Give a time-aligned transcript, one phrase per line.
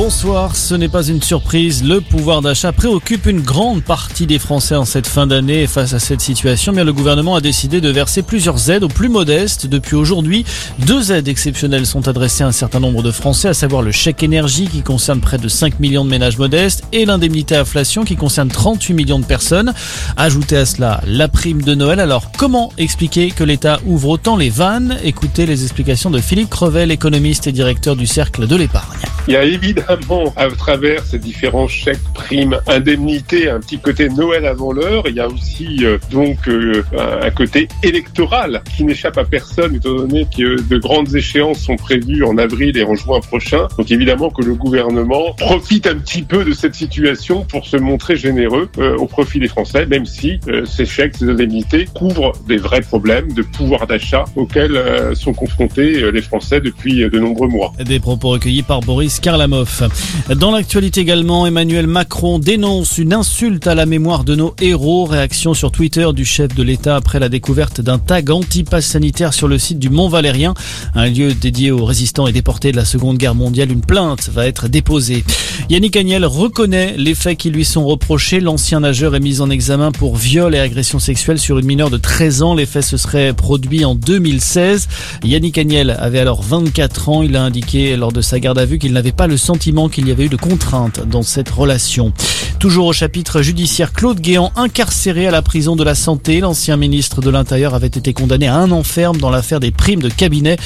[0.00, 0.56] bonsoir.
[0.56, 1.84] Ce n'est pas une surprise.
[1.84, 5.66] Le pouvoir d'achat préoccupe une grande partie des Français en cette fin d'année.
[5.66, 9.10] Face à cette situation, bien, le gouvernement a décidé de verser plusieurs aides aux plus
[9.10, 9.66] modestes.
[9.66, 10.46] Depuis aujourd'hui,
[10.86, 14.22] deux aides exceptionnelles sont adressées à un certain nombre de Français, à savoir le chèque
[14.22, 18.48] énergie qui concerne près de 5 millions de ménages modestes et l'indemnité inflation qui concerne
[18.48, 19.74] 38 millions de personnes.
[20.16, 22.00] Ajoutez à cela la prime de Noël.
[22.00, 24.96] Alors, comment expliquer que l'État ouvre autant les vannes?
[25.04, 28.98] Écoutez les explications de Philippe Crevel, économiste et directeur du Cercle de l'épargne.
[29.28, 34.46] Il y a évidemment, à travers ces différents chèques, primes, indemnités, un petit côté Noël
[34.46, 35.04] avant l'heure.
[35.06, 36.82] Il y a aussi euh, donc euh,
[37.22, 42.24] un côté électoral qui n'échappe à personne, étant donné que de grandes échéances sont prévues
[42.24, 43.68] en avril et en juin prochain.
[43.76, 48.16] Donc évidemment que le gouvernement profite un petit peu de cette situation pour se montrer
[48.16, 52.80] généreux euh, au profit des Français, même si ces chèques, ces indemnités couvrent des vrais
[52.80, 57.72] problèmes de pouvoir d'achat auxquels sont confrontés les Français depuis de nombreux mois.
[57.84, 59.88] Des propos recueillis par Boris Karlamov.
[60.36, 65.04] Dans l'actualité également, Emmanuel Macron dénonce une insulte à la mémoire de nos héros.
[65.04, 69.48] Réaction sur Twitter du chef de l'État après la découverte d'un tag anti-pass sanitaire sur
[69.48, 70.54] le site du Mont Valérien,
[70.94, 73.70] un lieu dédié aux résistants et déportés de la Seconde Guerre mondiale.
[73.70, 75.24] Une plainte va être déposée.
[75.68, 78.40] Yannick Agnel reconnaît les faits qui lui sont reprochés.
[78.40, 81.96] L'ancien nageur est mis en examen pour viol et agression sexuelle sur une mineure de
[81.96, 82.54] 13 ans.
[82.54, 84.88] Les faits se seraient produits en 2016.
[85.24, 87.22] Yannick Agnel avait alors 24 ans.
[87.22, 90.06] Il a indiqué lors de sa garde à vue qu'il n'avait pas le sentiment qu'il
[90.06, 92.12] y avait eu de contrainte dans cette relation.
[92.58, 96.40] Toujours au chapitre judiciaire, Claude Guéant incarcéré à la prison de la santé.
[96.40, 100.02] L'ancien ministre de l'Intérieur avait été condamné à un an ferme dans l'affaire des primes
[100.02, 100.58] de cabinet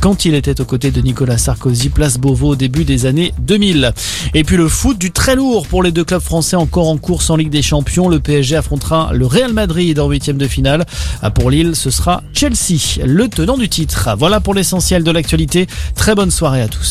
[0.00, 3.92] quand il était aux côtés de Nicolas Sarkozy, place Beauvau au début des années 2000.
[4.34, 7.30] Et puis le foot du très lourd pour les deux clubs français encore en course
[7.30, 8.08] en Ligue des Champions.
[8.08, 10.86] Le PSG affrontera le Real Madrid en huitième de finale.
[11.34, 14.10] Pour Lille, ce sera Chelsea, le tenant du titre.
[14.16, 15.66] Voilà pour l'essentiel de l'actualité.
[15.96, 16.80] Très bonne soirée à tous.